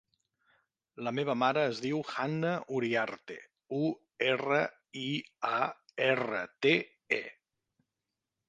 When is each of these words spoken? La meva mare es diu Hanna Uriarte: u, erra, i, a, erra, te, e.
La 1.07 1.11
meva 1.17 1.35
mare 1.41 1.65
es 1.71 1.81
diu 1.85 1.99
Hanna 2.13 2.55
Uriarte: 2.79 3.37
u, 3.81 3.83
erra, 4.31 4.63
i, 5.05 5.07
a, 5.53 5.61
erra, 6.11 6.41
te, 6.67 6.75
e. 7.23 7.25